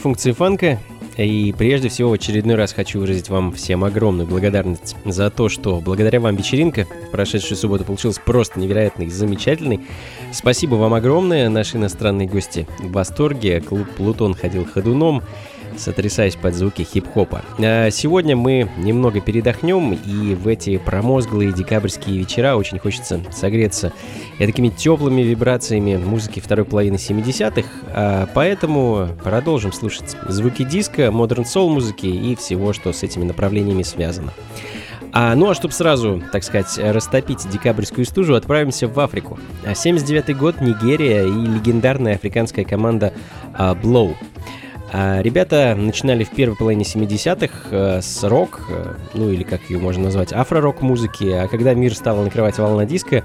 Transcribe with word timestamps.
Функции 0.00 0.32
фанка, 0.32 0.78
и 1.16 1.54
прежде 1.56 1.88
всего 1.88 2.10
в 2.10 2.14
очередной 2.14 2.54
раз 2.54 2.72
хочу 2.72 2.98
выразить 3.00 3.28
вам 3.28 3.52
всем 3.52 3.84
огромную 3.84 4.26
благодарность 4.26 4.96
за 5.04 5.30
то, 5.30 5.48
что 5.48 5.80
благодаря 5.80 6.20
вам 6.20 6.36
вечеринка 6.36 6.86
в 7.08 7.10
прошедшую 7.10 7.58
субботу 7.58 7.84
получилась 7.84 8.18
просто 8.18 8.58
невероятной 8.58 9.06
и 9.06 9.10
замечательной. 9.10 9.80
Спасибо 10.32 10.76
вам 10.76 10.94
огромное, 10.94 11.48
наши 11.50 11.76
иностранные 11.76 12.26
гости 12.26 12.66
в 12.78 12.92
восторге, 12.92 13.60
клуб 13.60 13.86
«Плутон» 13.96 14.34
ходил 14.34 14.64
ходуном, 14.64 15.22
сотрясаясь 15.76 16.36
под 16.36 16.54
звуки 16.54 16.82
хип-хопа. 16.82 17.42
А 17.58 17.90
сегодня 17.90 18.36
мы 18.36 18.70
немного 18.78 19.20
передохнем, 19.20 19.92
и 19.92 20.34
в 20.34 20.48
эти 20.48 20.78
промозглые 20.78 21.52
декабрьские 21.52 22.18
вечера 22.18 22.56
очень 22.56 22.78
хочется 22.78 23.20
согреться 23.30 23.92
и 24.40 24.46
такими 24.46 24.70
теплыми 24.70 25.20
вибрациями 25.20 25.96
музыки 25.96 26.40
второй 26.40 26.64
половины 26.64 26.96
70-х, 26.96 27.68
а 27.92 28.28
поэтому 28.34 29.08
продолжим 29.22 29.70
слушать 29.72 30.16
звуки 30.28 30.64
диска, 30.64 31.10
модерн 31.12 31.44
сол 31.44 31.70
музыки 31.70 32.06
и 32.06 32.34
всего, 32.36 32.72
что 32.72 32.92
с 32.92 33.02
этими 33.02 33.24
направлениями 33.24 33.82
связано. 33.82 34.32
А, 35.12 35.34
ну 35.34 35.50
а 35.50 35.54
чтобы 35.54 35.74
сразу, 35.74 36.22
так 36.32 36.42
сказать, 36.42 36.78
растопить 36.78 37.48
декабрьскую 37.50 38.06
стужу, 38.06 38.34
отправимся 38.34 38.88
в 38.88 38.98
Африку. 38.98 39.38
79 39.74 40.36
год, 40.36 40.60
Нигерия 40.62 41.24
и 41.24 41.46
легендарная 41.46 42.14
африканская 42.14 42.64
команда 42.64 43.12
а, 43.52 43.74
Blow. 43.74 44.14
А 44.92 45.20
ребята 45.20 45.74
начинали 45.76 46.24
в 46.24 46.30
первой 46.30 46.56
половине 46.56 46.82
70-х 46.82 47.68
э, 47.70 48.00
с 48.02 48.24
рок, 48.24 48.62
э, 48.68 48.94
ну 49.14 49.30
или 49.30 49.44
как 49.44 49.60
ее 49.70 49.78
можно 49.78 50.04
назвать, 50.04 50.32
афро-рок 50.32 50.82
музыки, 50.82 51.30
а 51.30 51.46
когда 51.46 51.74
мир 51.74 51.94
стал 51.94 52.20
накрывать 52.24 52.58
волна 52.58 52.86
диска, 52.86 53.22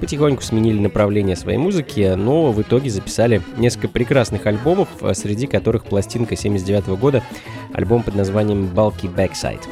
потихоньку 0.00 0.42
сменили 0.42 0.78
направление 0.80 1.36
своей 1.36 1.58
музыки, 1.58 2.14
но 2.16 2.50
в 2.52 2.60
итоге 2.60 2.90
записали 2.90 3.42
несколько 3.56 3.88
прекрасных 3.88 4.46
альбомов, 4.46 4.88
э, 5.00 5.14
среди 5.14 5.46
которых 5.46 5.84
пластинка 5.84 6.36
79 6.36 6.88
-го 6.88 6.96
года, 6.96 7.22
альбом 7.72 8.02
под 8.02 8.14
названием 8.14 8.70
Bulky 8.74 9.12
Backside. 9.14 9.62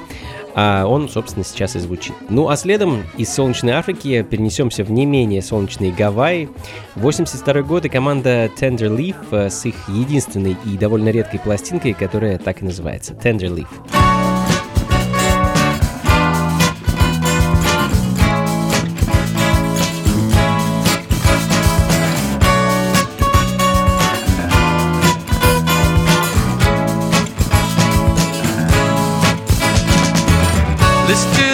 А 0.55 0.87
он, 0.87 1.09
собственно, 1.09 1.44
сейчас 1.44 1.77
и 1.77 1.78
звучит. 1.78 2.15
Ну 2.31 2.49
а 2.49 2.56
следом 2.56 3.05
из 3.16 3.33
солнечной 3.33 3.75
Африки 3.75 4.27
перенесемся 4.28 4.83
в 4.83 4.91
не 4.91 5.06
менее 5.06 5.41
солнечные 5.41 5.93
Гавайи. 5.93 6.49
82 6.97 7.62
год 7.62 7.84
и 7.84 7.89
команда 7.89 8.47
Tender 8.47 8.95
Leaf 8.95 9.16
э, 9.31 9.50
с 9.50 9.65
их 9.65 9.77
единственной 9.89 10.56
и 10.65 10.77
довольно 10.77 11.10
редкой 11.10 11.41
пластинкой, 11.41 11.95
которая 11.95 12.39
так 12.39 12.62
и 12.62 12.65
называется 12.65 13.15
Tender 13.15 13.55
Leaf. 13.55 13.97
just 31.18 31.34
to 31.34 31.47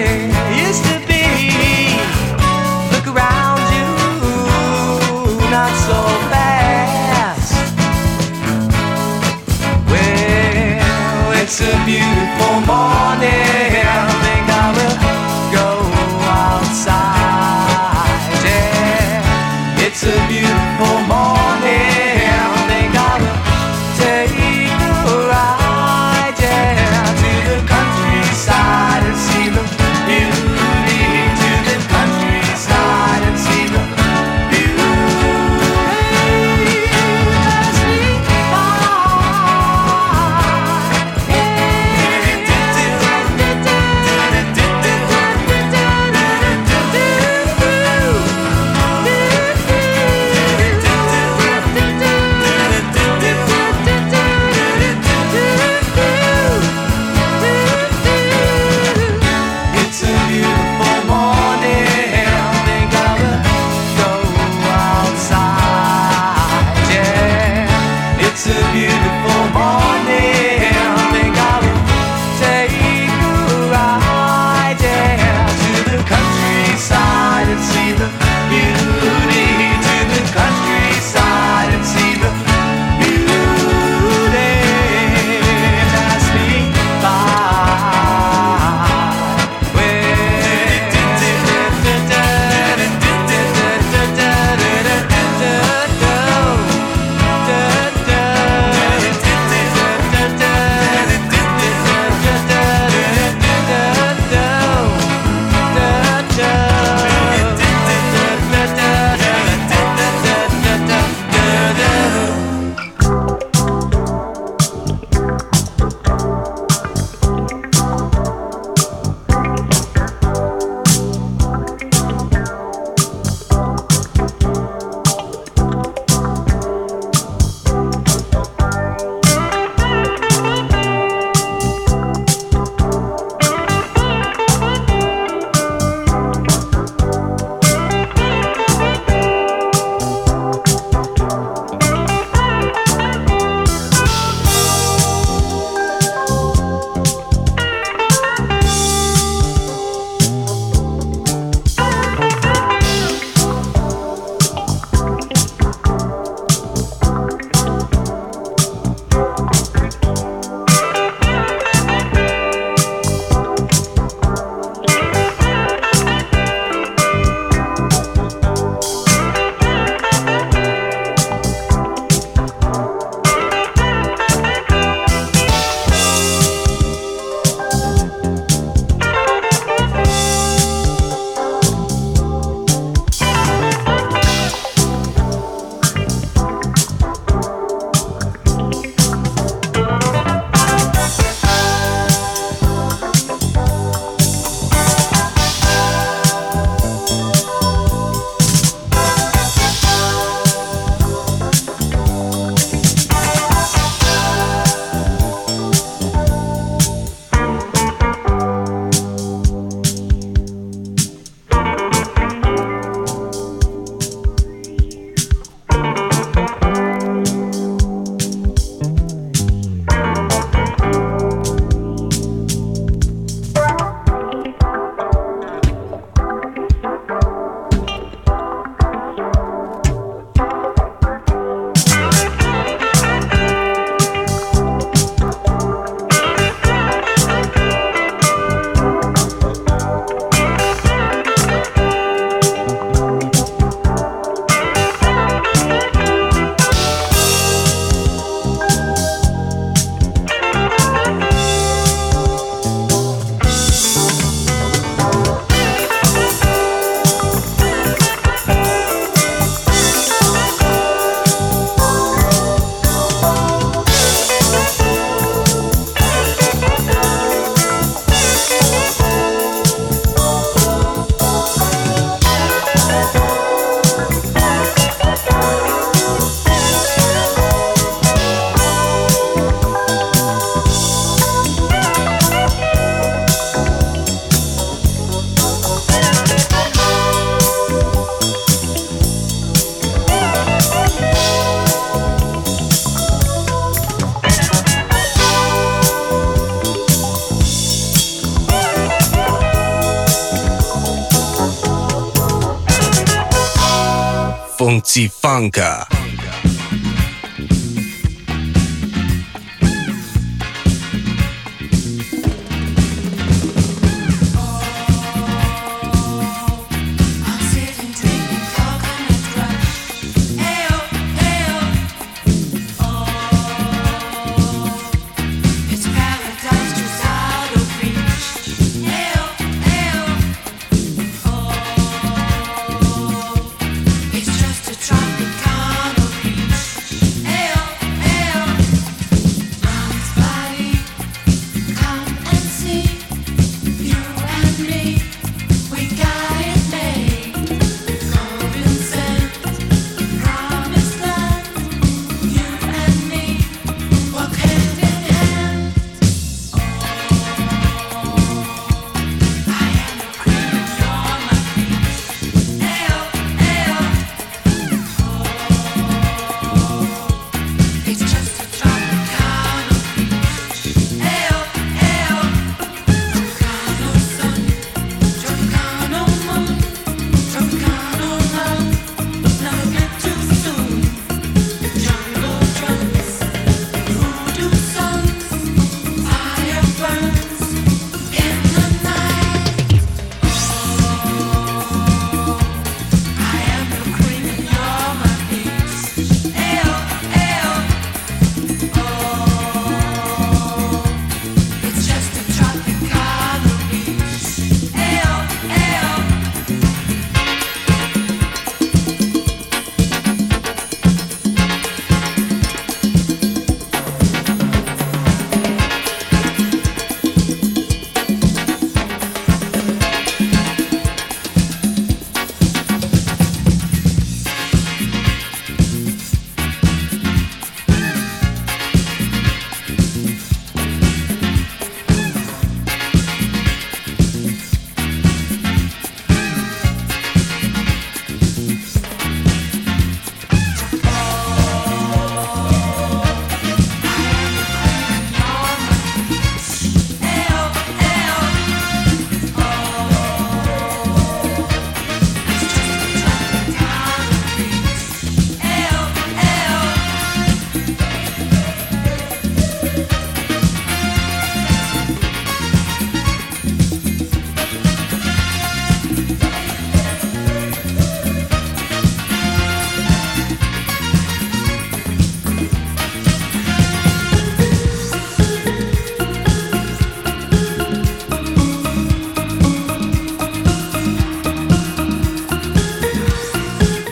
day. 0.00 0.27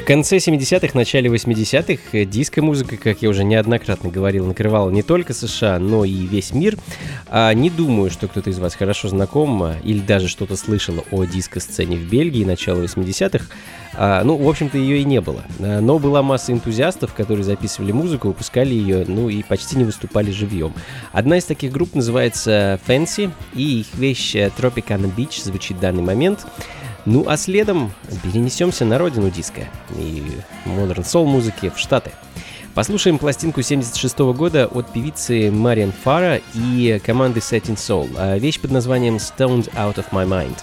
Конце 0.06 0.36
70-х, 0.36 0.96
начале 0.96 1.28
80-х 1.28 2.00
э, 2.12 2.24
диско-музыка, 2.24 2.96
как 2.96 3.22
я 3.22 3.28
уже 3.28 3.42
неоднократно 3.42 4.08
говорил, 4.08 4.46
накрывала 4.46 4.88
не 4.88 5.02
только 5.02 5.34
США, 5.34 5.80
но 5.80 6.04
и 6.04 6.12
весь 6.12 6.52
мир. 6.52 6.78
А 7.26 7.52
не 7.52 7.70
думаю, 7.70 8.10
что 8.10 8.28
кто-то 8.28 8.50
из 8.50 8.58
вас 8.60 8.76
хорошо 8.76 9.08
знаком 9.08 9.60
а, 9.64 9.74
или 9.82 9.98
даже 9.98 10.28
что-то 10.28 10.56
слышал 10.56 11.04
о 11.10 11.24
диско-сцене 11.24 11.96
в 11.96 12.08
Бельгии 12.08 12.44
начала 12.44 12.82
80-х. 12.84 13.46
А, 13.94 14.22
ну, 14.22 14.36
в 14.36 14.48
общем-то, 14.48 14.78
ее 14.78 15.00
и 15.00 15.04
не 15.04 15.20
было. 15.20 15.42
А, 15.58 15.80
но 15.80 15.98
была 15.98 16.22
масса 16.22 16.52
энтузиастов, 16.52 17.12
которые 17.12 17.42
записывали 17.42 17.90
музыку, 17.90 18.28
выпускали 18.28 18.74
ее, 18.74 19.04
ну 19.08 19.28
и 19.28 19.42
почти 19.42 19.76
не 19.76 19.84
выступали 19.84 20.30
живьем. 20.30 20.72
Одна 21.10 21.38
из 21.38 21.44
таких 21.44 21.72
групп 21.72 21.96
называется 21.96 22.78
Fancy, 22.86 23.32
и 23.54 23.80
их 23.80 23.86
вещь 23.94 24.36
э, 24.36 24.52
Tropicana 24.56 25.12
Beach 25.12 25.42
звучит 25.42 25.78
в 25.78 25.80
данный 25.80 26.04
момент. 26.04 26.46
Ну 27.06 27.24
а 27.28 27.36
следом 27.36 27.92
перенесемся 28.24 28.84
на 28.84 28.98
родину 28.98 29.30
диска 29.30 29.68
и 29.96 30.24
модерн 30.64 31.04
сол 31.04 31.24
музыки 31.24 31.70
в 31.74 31.78
Штаты. 31.78 32.10
Послушаем 32.74 33.18
пластинку 33.18 33.62
76 33.62 34.18
года 34.34 34.66
от 34.66 34.92
певицы 34.92 35.52
Мариан 35.52 35.92
Фара 35.92 36.40
и 36.52 37.00
команды 37.06 37.38
Setting 37.38 37.76
Soul. 37.76 38.10
А 38.18 38.36
вещь 38.38 38.60
под 38.60 38.72
названием 38.72 39.16
Stoned 39.16 39.72
Out 39.74 39.94
of 39.94 40.06
My 40.10 40.26
Mind. 40.26 40.58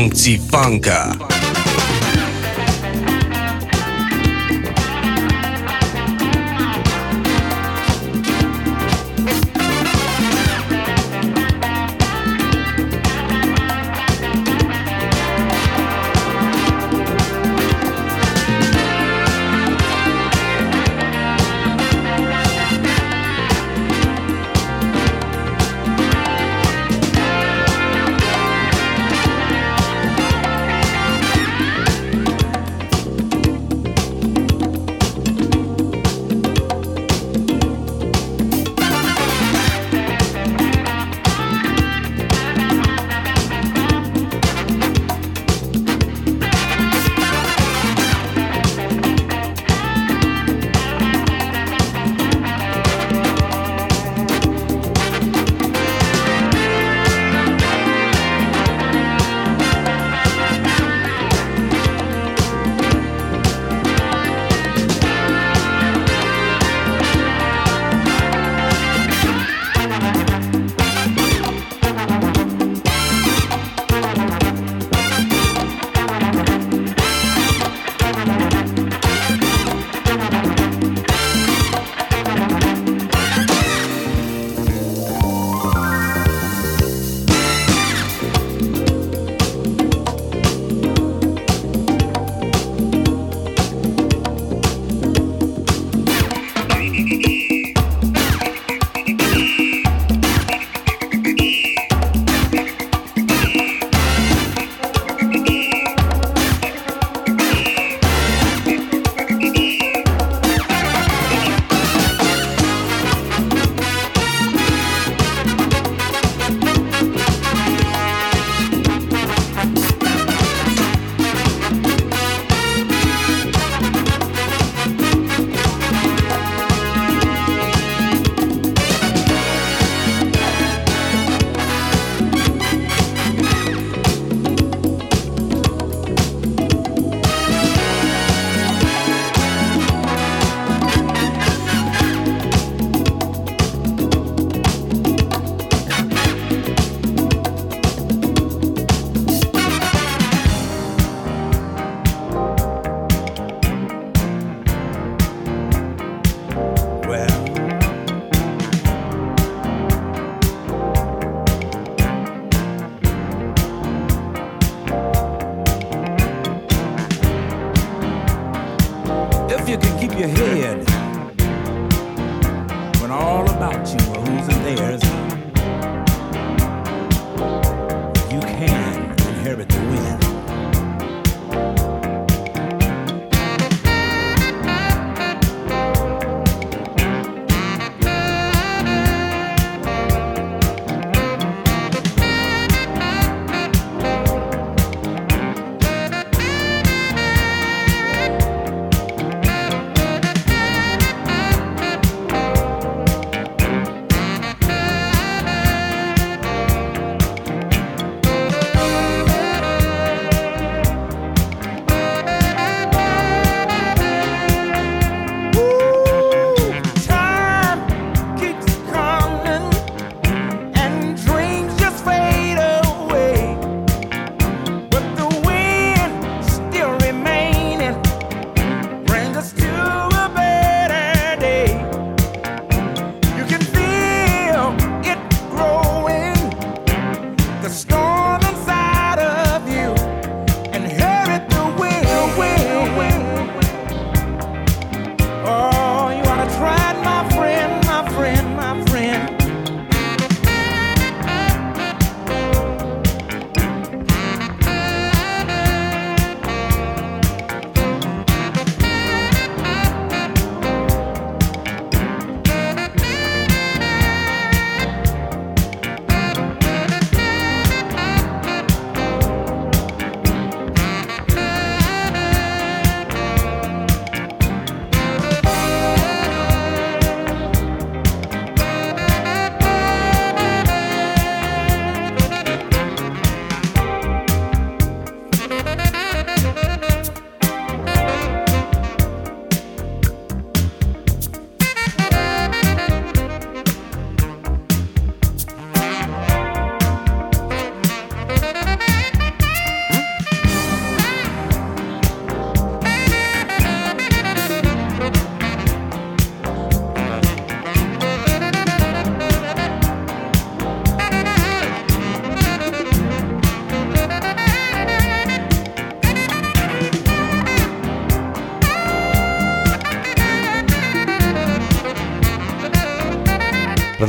Функций 0.00 0.40
фанка. 0.50 1.19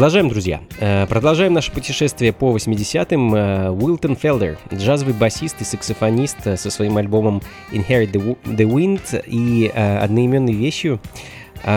Продолжаем, 0.02 0.30
друзья. 0.30 0.62
Э, 0.80 1.06
продолжаем 1.06 1.54
наше 1.54 1.72
путешествие 1.72 2.34
по 2.34 2.58
80-м. 2.58 3.36
Э, 3.36 3.70
Уилтон 3.70 4.16
Фелдер, 4.16 4.58
джазовый 4.74 5.14
басист 5.14 5.62
и 5.62 5.64
саксофонист 5.64 6.38
э, 6.46 6.58
со 6.58 6.72
своим 6.72 6.98
альбомом 6.98 7.44
Inherit 7.72 8.12
the 8.12 8.66
Wind 8.66 9.24
и 9.28 9.68
одноименной 9.68 10.54
вещью 10.54 11.00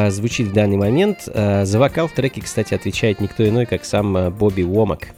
звучит 0.09 0.47
в 0.47 0.53
данный 0.55 0.79
момент. 0.79 1.25
За 1.27 1.79
вокал 1.79 2.09
в 2.09 2.13
треке, 2.13 2.41
кстати, 2.41 2.73
отвечает 2.73 3.21
никто 3.21 3.47
иной, 3.47 3.67
как 3.67 3.85
сам 3.85 4.31
Бобби 4.31 4.63
Уомак. 4.63 5.09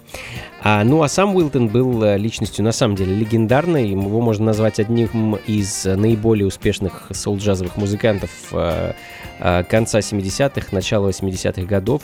А, 0.68 0.82
ну 0.82 1.00
а 1.04 1.08
сам 1.08 1.36
Уилтон 1.36 1.68
был 1.68 2.02
э, 2.02 2.18
личностью 2.18 2.64
на 2.64 2.72
самом 2.72 2.96
деле 2.96 3.14
легендарной. 3.14 3.88
Его 3.88 4.20
можно 4.20 4.46
назвать 4.46 4.80
одним 4.80 5.36
из 5.46 5.84
наиболее 5.84 6.44
успешных 6.44 7.06
соул-джазовых 7.12 7.76
музыкантов 7.76 8.30
э, 8.50 8.94
э, 9.38 9.62
конца 9.62 10.00
70-х, 10.00 10.66
начала 10.72 11.10
80-х 11.10 11.62
годов. 11.62 12.02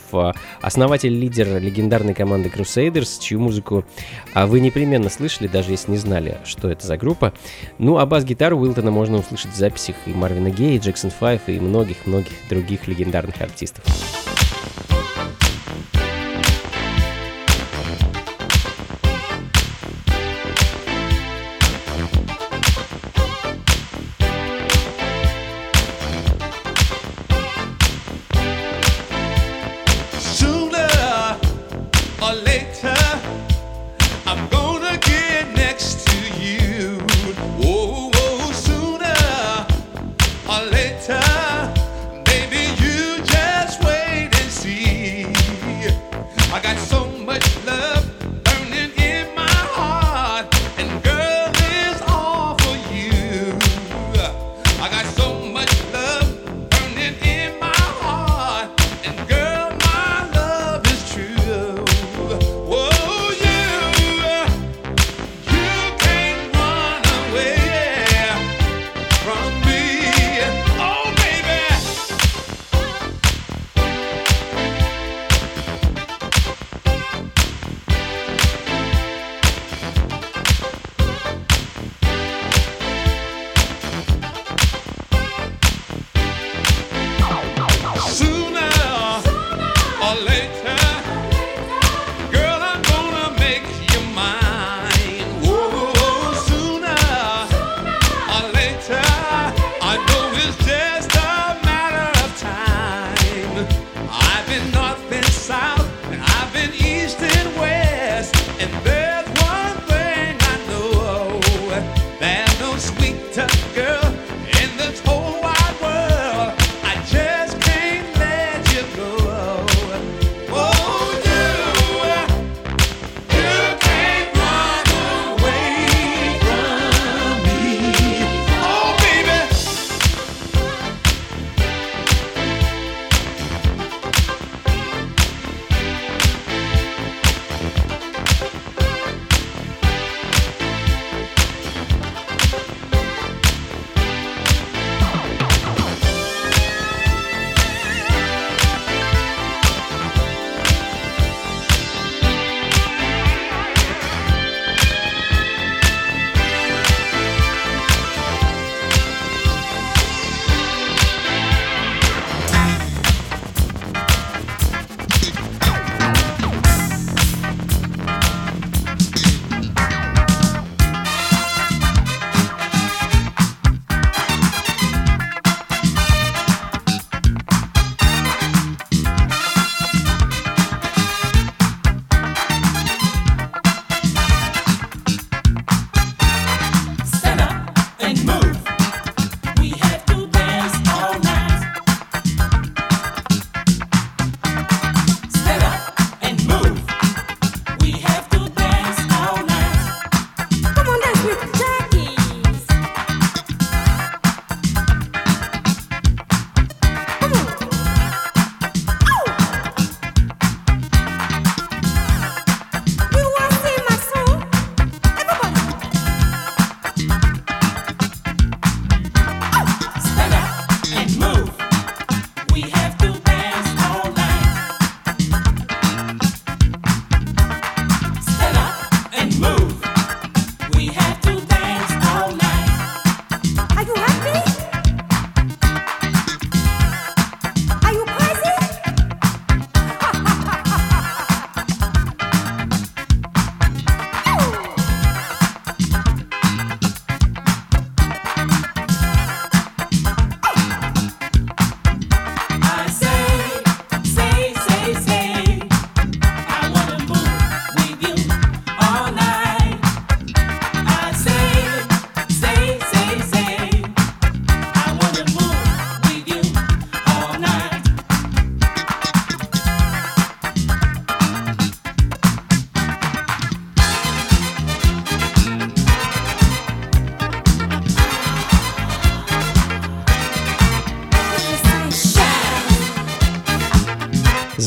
Основатель, 0.61 1.13
лидер 1.13 1.61
легендарной 1.61 2.15
команды 2.15 2.53
Crusaders, 2.55 3.21
чью 3.21 3.41
музыку 3.41 3.85
вы 4.33 4.61
непременно 4.61 5.11
слышали, 5.11 5.49
даже 5.49 5.73
если 5.73 5.91
не 5.91 5.99
знали, 5.99 6.39
что 6.45 6.71
это 6.71 6.87
за 6.87 6.97
группа. 6.97 7.33
Ну 7.79 7.99
а 7.99 8.07
бас-гитару 8.07 8.57
Уилтона 8.59 8.93
можно 8.93 9.19
услышать 9.19 9.51
в 9.51 9.57
записях 9.57 9.97
и 10.07 10.11
Марвина 10.11 10.51
Гея, 10.51 10.77
и 10.77 10.79
Джексон 10.79 11.11
Файв, 11.11 11.41
и 11.49 11.59
многих-многих 11.59 12.31
других 12.49 12.87
легендарных 12.87 13.43
артистов. 13.43 13.83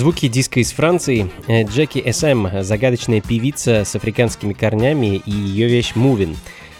Звуки 0.06 0.28
диска 0.28 0.60
из 0.60 0.72
Франции. 0.72 1.32
Э, 1.48 1.64
Джеки 1.64 2.12
СМ, 2.12 2.62
загадочная 2.62 3.22
певица 3.22 3.84
с 3.84 3.96
африканскими 3.96 4.54
корнями 4.54 5.16
и 5.26 5.32
ее 5.32 5.68
вещь 5.68 5.94
«Moving» 5.96 6.38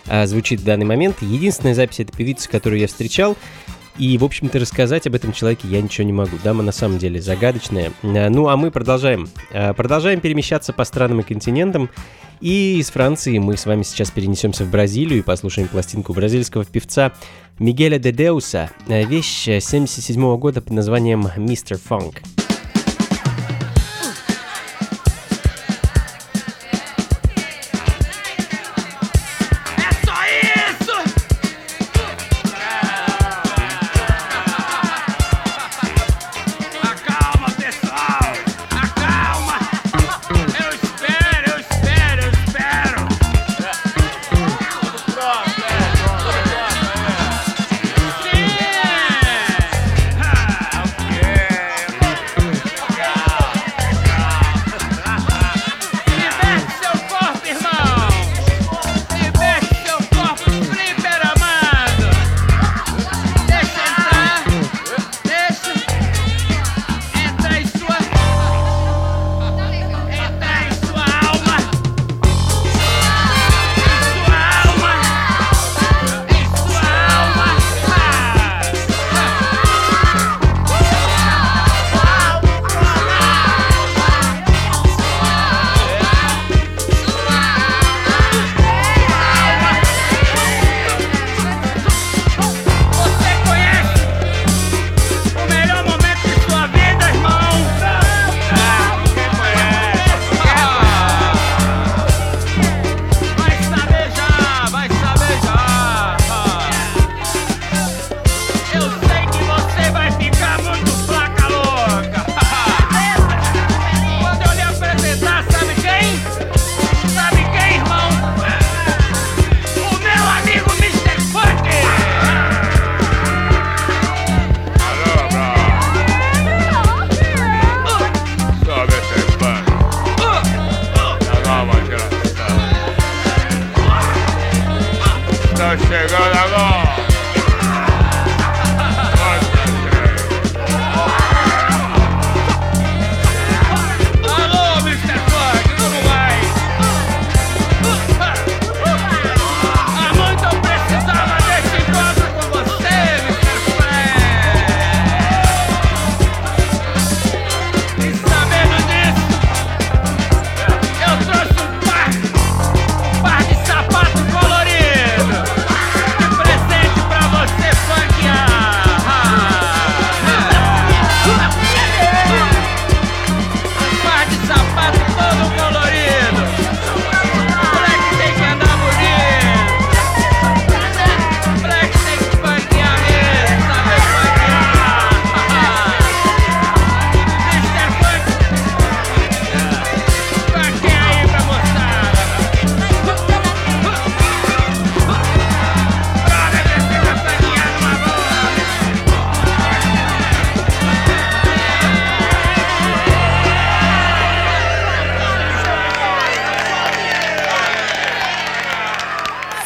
а, 0.08 0.28
звучит 0.28 0.60
в 0.60 0.64
данный 0.64 0.86
момент. 0.86 1.24
Единственная 1.24 1.74
запись 1.74 2.02
этой 2.02 2.16
певицы, 2.16 2.48
которую 2.48 2.80
я 2.82 2.86
встречал, 2.86 3.36
и, 3.98 4.16
в 4.20 4.24
общем-то, 4.24 4.60
рассказать 4.60 5.08
об 5.08 5.16
этом 5.16 5.34
человеке 5.34 5.68
я 5.68 5.82
ничего 5.82 6.06
не 6.06 6.14
могу. 6.14 6.38
Дама 6.44 6.62
на 6.62 6.72
самом 6.72 7.00
деле 7.00 7.20
загадочная. 7.20 7.94
Э, 8.04 8.30
ну, 8.30 8.48
а 8.48 8.58
мы 8.58 8.70
продолжаем. 8.70 9.28
Э, 9.50 9.74
продолжаем 9.74 10.20
перемещаться 10.20 10.72
по 10.72 10.86
странам 10.86 11.22
и 11.22 11.24
континентам. 11.24 11.90
И 12.42 12.78
из 12.78 12.92
Франции 12.92 13.40
мы 13.40 13.58
с 13.58 13.66
вами 13.66 13.82
сейчас 13.82 14.12
перенесемся 14.12 14.66
в 14.66 14.70
Бразилию 14.70 15.18
и 15.18 15.24
послушаем 15.24 15.68
пластинку 15.68 16.14
бразильского 16.14 16.64
певца 16.64 17.12
Мигеля 17.58 17.98
де 17.98 18.12
Деуса. 18.12 18.70
Вещь 18.88 19.46
77 19.46 20.38
года 20.38 20.62
под 20.62 20.74
названием 20.74 21.28
«Мистер 21.38 21.80
Фанк». 21.80 22.22
Funka. 22.22 22.45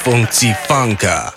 Funkzifanker. 0.09 1.33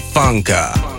Фанка. 0.00 0.72
so 0.72 0.89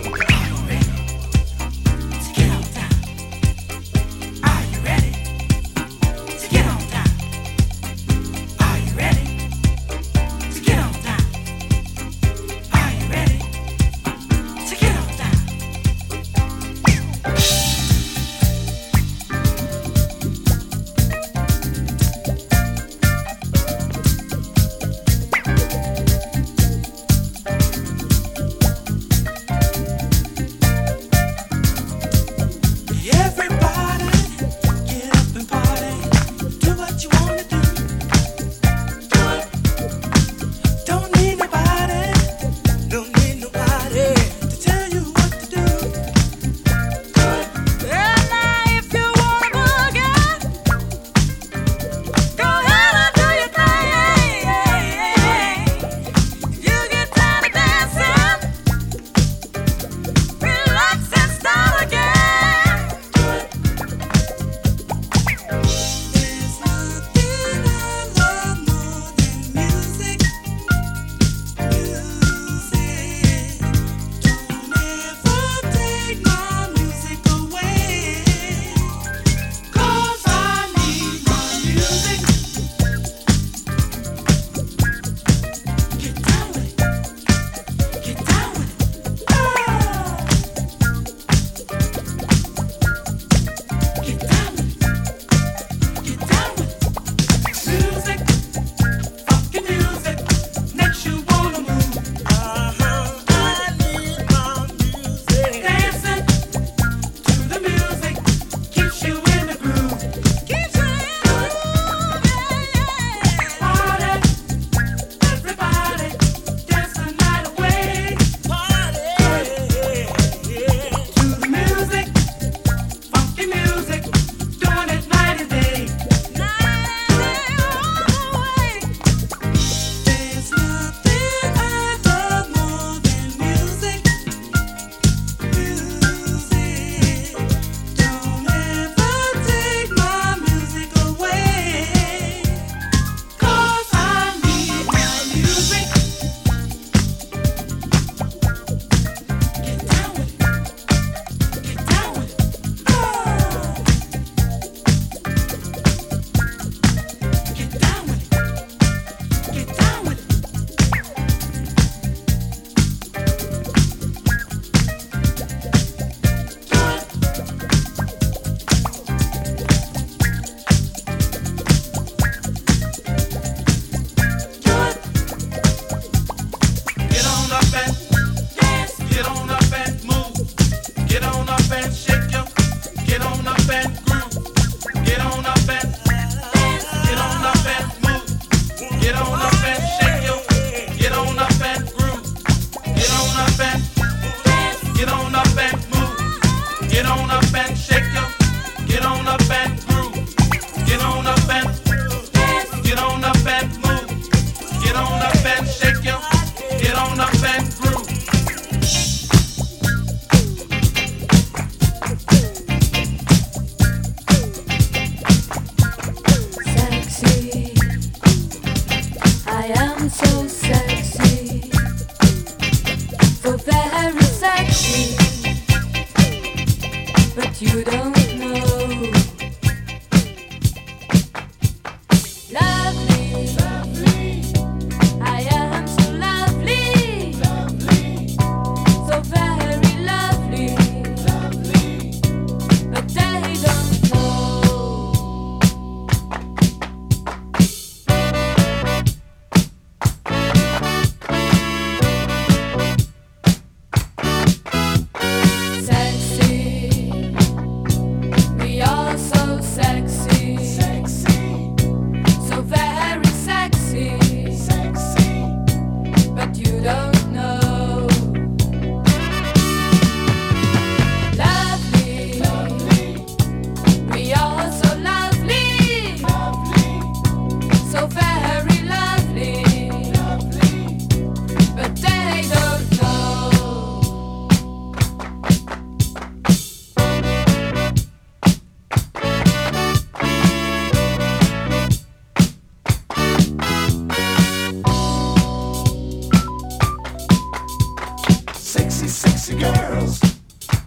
sexy, 299.08 299.08
sexy 299.08 299.58
girls. 299.58 300.20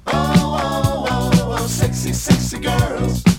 Oh, 0.07 0.13
oh, 0.13 1.05
oh, 1.09 1.31
oh, 1.33 1.57
oh 1.59 1.67
sexy, 1.67 2.13
sexy 2.13 2.59
girls. 2.59 3.34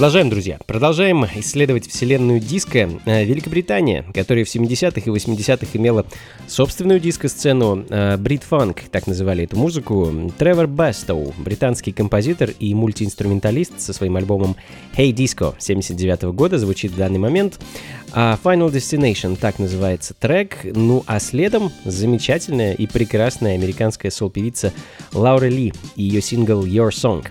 Продолжаем, 0.00 0.30
друзья. 0.30 0.58
Продолжаем 0.64 1.26
исследовать 1.26 1.86
вселенную 1.86 2.40
диска. 2.40 2.88
Э, 3.04 3.22
Великобритания, 3.22 4.02
которая 4.14 4.46
в 4.46 4.48
70-х 4.48 4.98
и 4.98 5.10
80-х 5.10 5.66
имела 5.74 6.06
собственную 6.48 7.00
диско-сцену, 7.00 7.84
э, 7.86 8.16
брит-фанк, 8.16 8.84
так 8.90 9.06
называли 9.06 9.44
эту 9.44 9.58
музыку. 9.58 10.10
Тревор 10.38 10.68
Басстоу, 10.68 11.34
британский 11.36 11.92
композитор 11.92 12.48
и 12.58 12.72
мультиинструменталист 12.72 13.78
со 13.78 13.92
своим 13.92 14.16
альбомом 14.16 14.56
Hey 14.96 15.12
Disco 15.12 15.54
79 15.58 16.22
-го 16.22 16.32
года 16.32 16.56
звучит 16.56 16.92
в 16.92 16.96
данный 16.96 17.18
момент. 17.18 17.60
А 18.12 18.38
Final 18.42 18.72
Destination, 18.72 19.36
так 19.36 19.58
называется 19.58 20.14
трек. 20.14 20.60
Ну 20.64 21.04
а 21.06 21.20
следом 21.20 21.72
замечательная 21.84 22.72
и 22.72 22.86
прекрасная 22.86 23.52
американская 23.52 24.10
сол-певица 24.10 24.72
Лаура 25.12 25.44
Ли 25.44 25.74
и 25.94 26.04
ее 26.04 26.22
сингл 26.22 26.64
Your 26.64 26.88
Song. 26.88 27.26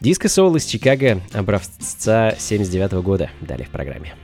Диско-соул 0.00 0.54
из 0.54 0.64
Чикаго, 0.64 1.20
образца 1.32 2.34
79 2.38 2.92
года. 3.02 3.30
Далее 3.40 3.66
в 3.66 3.70
программе. 3.70 4.14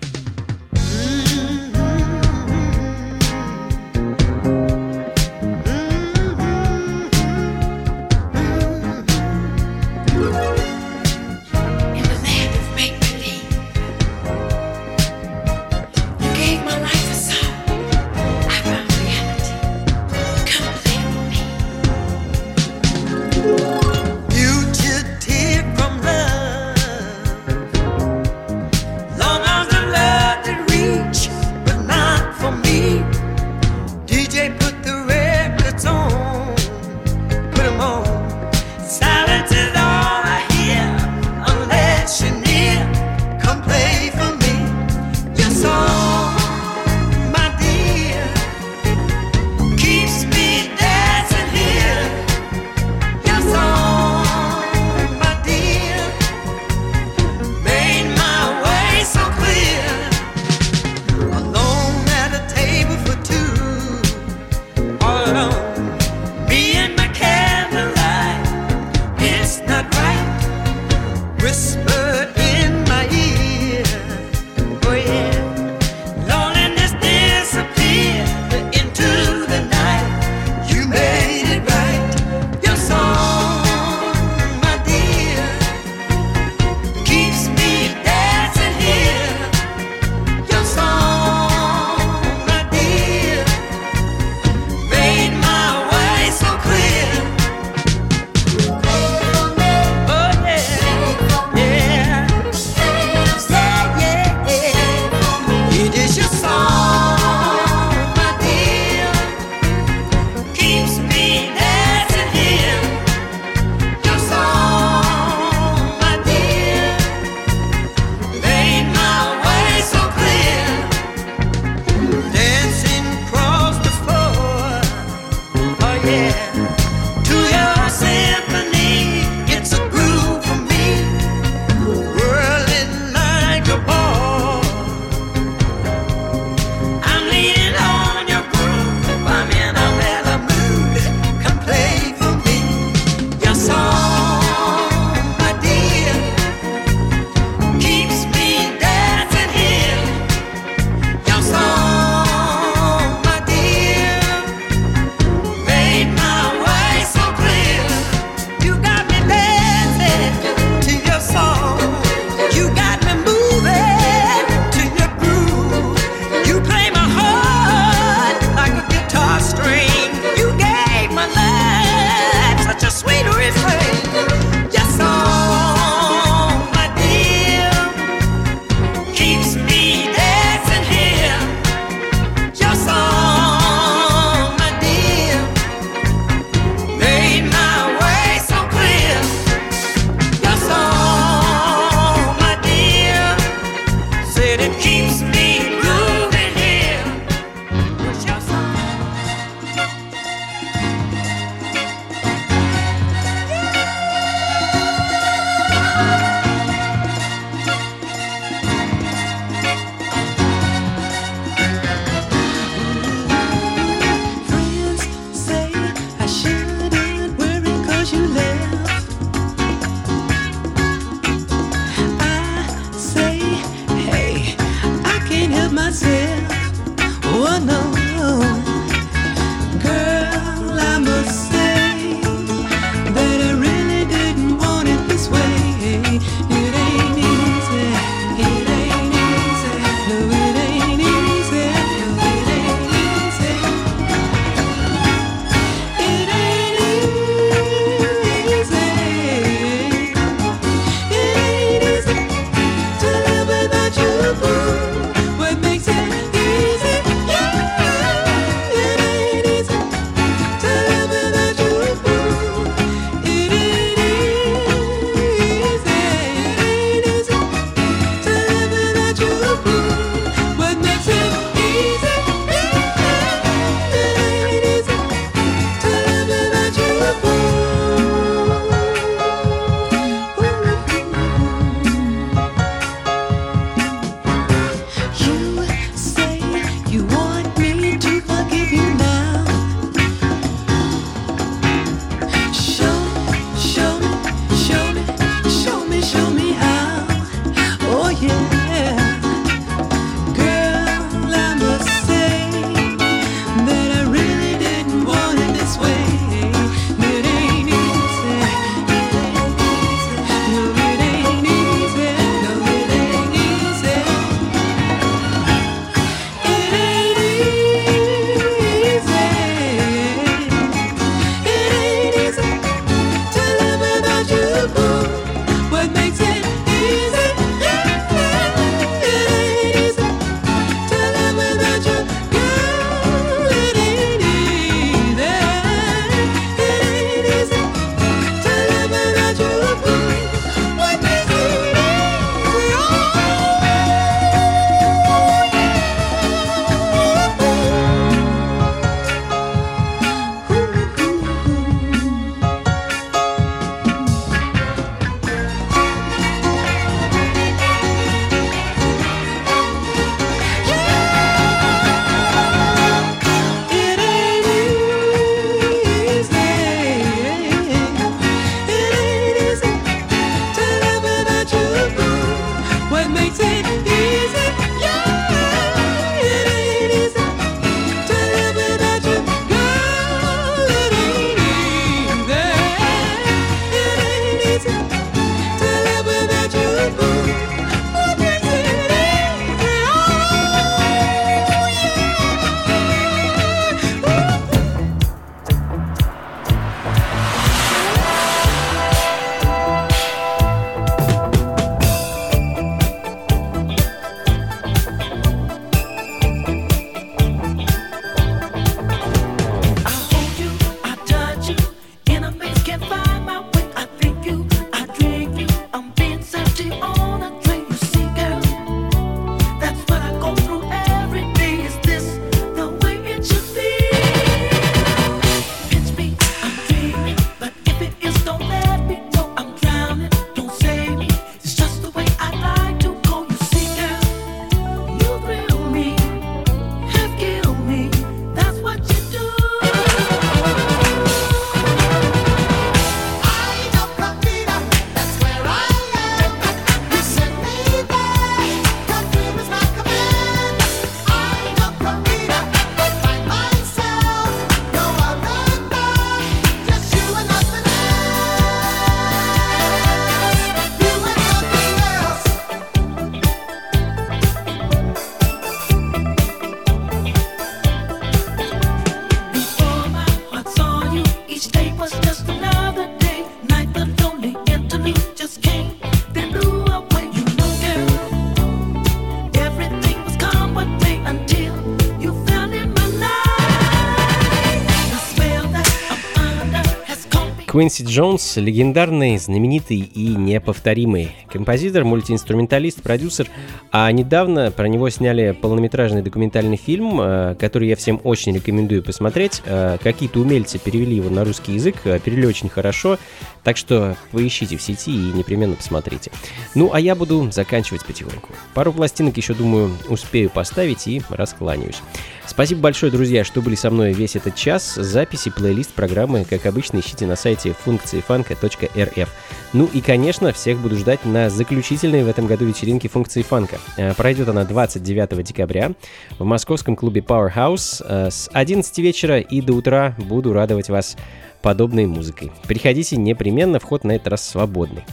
Квинси 487.54 487.84
Джонс– 487.84 488.34
легендарный, 488.36 489.16
знаменитый 489.16 489.78
и 489.78 490.08
неповторимый 490.08 491.12
композитор, 491.30 491.84
мультиинструменталист, 491.84 492.82
продюсер. 492.82 493.30
А 493.70 493.92
недавно 493.92 494.50
про 494.50 494.66
него 494.66 494.90
сняли 494.90 495.30
полнометражный 495.40 496.02
документальный 496.02 496.56
фильм, 496.56 497.00
э, 497.00 497.36
который 497.38 497.68
я 497.68 497.76
всем 497.76 498.00
очень 498.02 498.34
рекомендую 498.34 498.82
посмотреть. 498.82 499.40
Э, 499.46 499.78
какие-то 499.80 500.18
умельцы 500.18 500.58
перевели 500.58 500.96
его 500.96 501.10
на 501.10 501.24
русский 501.24 501.52
язык, 501.52 501.76
э, 501.84 502.00
перевели 502.00 502.26
очень 502.26 502.48
хорошо, 502.48 502.98
так 503.44 503.56
что 503.56 503.96
поищите 504.10 504.56
в 504.56 504.62
сети 504.62 504.90
и 504.90 505.12
непременно 505.12 505.54
посмотрите. 505.54 506.10
Ну, 506.56 506.70
а 506.72 506.80
я 506.80 506.96
буду 506.96 507.30
заканчивать 507.30 507.84
потихоньку. 507.84 508.30
Пару 508.54 508.72
пластинок 508.72 509.16
еще, 509.16 509.32
думаю, 509.32 509.70
успею 509.88 510.28
поставить 510.28 510.88
и 510.88 511.02
раскланяюсь. 511.08 511.80
Спасибо 512.26 512.62
большое, 512.62 512.90
друзья, 512.90 513.22
что 513.22 513.42
были 513.42 513.54
со 513.54 513.70
мной 513.70 513.92
весь 513.92 514.16
этот 514.16 514.34
час. 514.34 514.74
Записи, 514.74 515.30
плейлист 515.30 515.72
программы, 515.72 516.24
как 516.24 516.46
обычно, 516.46 516.80
ищите 516.80 517.06
на 517.06 517.16
сайте 517.16 517.52
функции 517.52 518.00
фанка.рф. 518.00 519.08
Ну 519.52 519.68
и, 519.72 519.80
конечно, 519.80 520.32
всех 520.32 520.58
буду 520.58 520.76
ждать 520.76 521.04
на 521.04 521.28
заключительной 521.28 522.02
в 522.02 522.08
этом 522.08 522.26
году 522.26 522.46
вечеринке 522.46 522.88
функции 522.88 523.22
фанка. 523.22 523.58
Э, 523.76 523.94
пройдет 523.94 524.28
она 524.28 524.44
29 524.44 525.22
декабря 525.22 525.72
в 526.18 526.24
московском 526.24 526.76
клубе 526.76 527.02
Powerhouse 527.02 527.84
э, 527.86 528.10
с 528.10 528.30
11 528.32 528.78
вечера 528.78 529.20
и 529.20 529.40
до 529.40 529.52
утра 529.52 529.94
буду 529.98 530.32
радовать 530.32 530.70
вас 530.70 530.96
подобной 531.42 531.86
музыкой. 531.86 532.32
Приходите 532.48 532.96
непременно, 532.96 533.60
вход 533.60 533.84
на 533.84 533.92
этот 533.92 534.08
раз 534.08 534.26
свободный. 534.26 534.84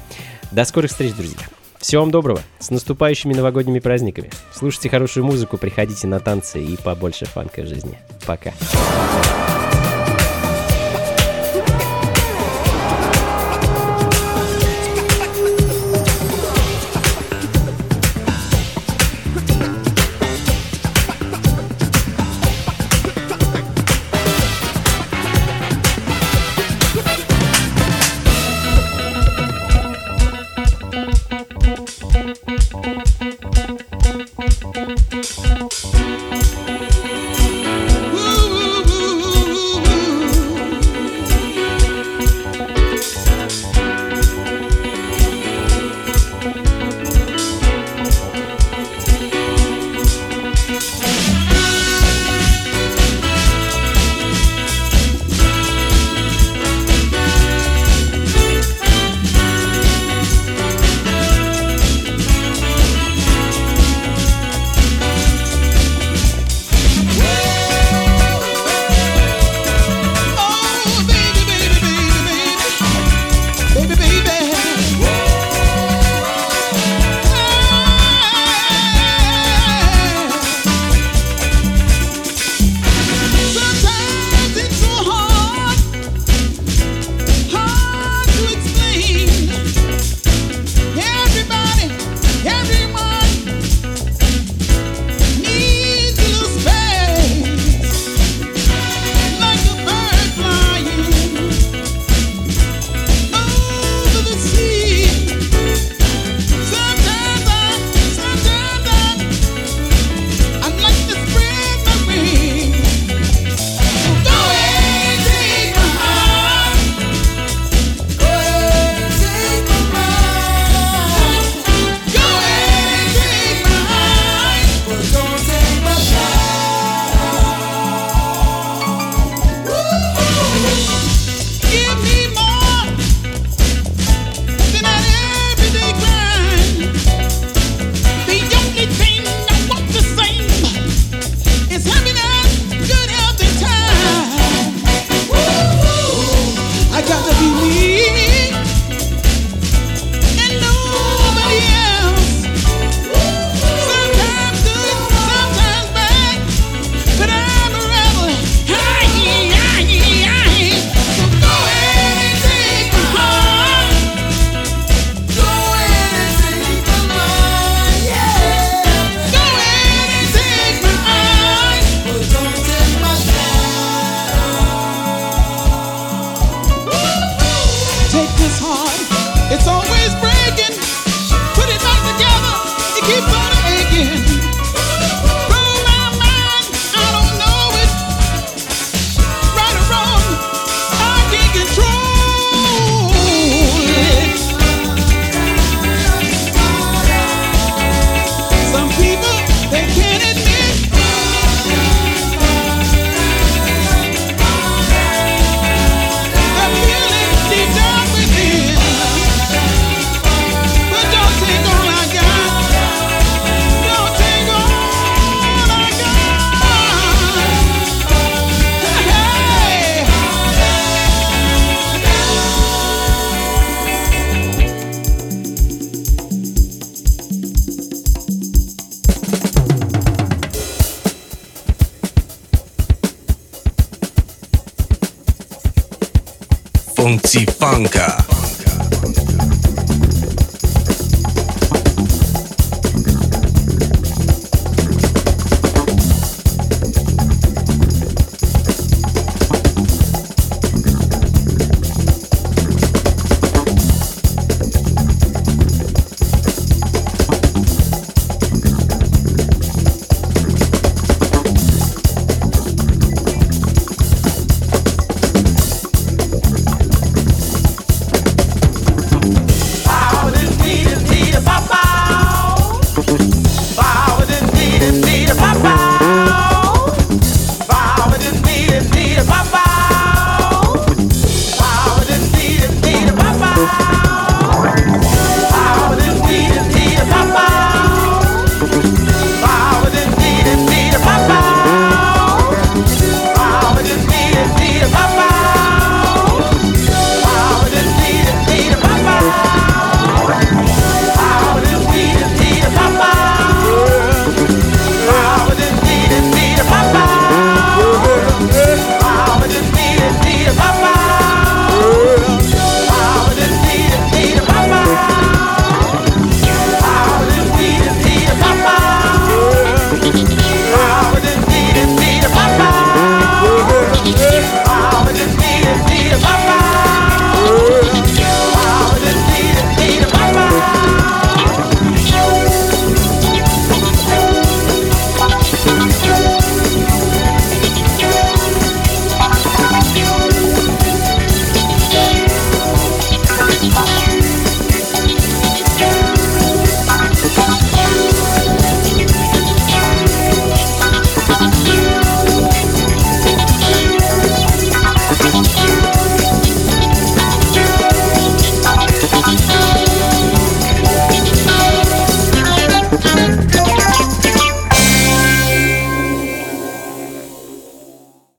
До 0.52 0.66
скорых 0.66 0.92
встреч, 0.92 1.14
друзья! 1.14 1.48
Всего 1.82 2.04
вам 2.04 2.12
доброго, 2.12 2.42
с 2.60 2.70
наступающими 2.70 3.34
новогодними 3.34 3.80
праздниками. 3.80 4.30
Слушайте 4.54 4.90
хорошую 4.90 5.26
музыку, 5.26 5.58
приходите 5.58 6.06
на 6.06 6.20
танцы 6.20 6.64
и 6.64 6.78
побольше 6.78 7.26
фанка 7.26 7.64
в 7.64 7.68
жизни. 7.68 7.98
Пока. 8.28 8.54